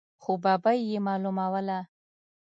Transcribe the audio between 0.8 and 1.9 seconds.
مې معلوموله.